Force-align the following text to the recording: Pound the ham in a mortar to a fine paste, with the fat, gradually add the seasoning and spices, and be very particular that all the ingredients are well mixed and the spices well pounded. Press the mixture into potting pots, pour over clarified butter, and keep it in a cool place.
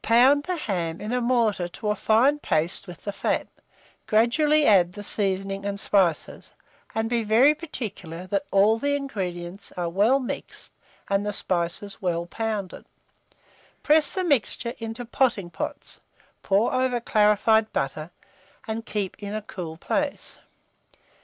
Pound 0.00 0.44
the 0.44 0.54
ham 0.54 1.00
in 1.00 1.12
a 1.12 1.20
mortar 1.20 1.66
to 1.66 1.88
a 1.90 1.96
fine 1.96 2.38
paste, 2.38 2.86
with 2.86 2.98
the 2.98 3.10
fat, 3.12 3.48
gradually 4.06 4.64
add 4.64 4.92
the 4.92 5.02
seasoning 5.02 5.64
and 5.66 5.80
spices, 5.80 6.52
and 6.94 7.10
be 7.10 7.24
very 7.24 7.52
particular 7.52 8.24
that 8.28 8.46
all 8.52 8.78
the 8.78 8.94
ingredients 8.94 9.72
are 9.76 9.88
well 9.88 10.20
mixed 10.20 10.72
and 11.08 11.26
the 11.26 11.32
spices 11.32 12.00
well 12.00 12.26
pounded. 12.26 12.84
Press 13.82 14.14
the 14.14 14.22
mixture 14.22 14.74
into 14.78 15.04
potting 15.04 15.50
pots, 15.50 16.00
pour 16.44 16.72
over 16.72 17.00
clarified 17.00 17.72
butter, 17.72 18.12
and 18.68 18.86
keep 18.86 19.16
it 19.18 19.26
in 19.26 19.34
a 19.34 19.42
cool 19.42 19.76
place. 19.76 20.38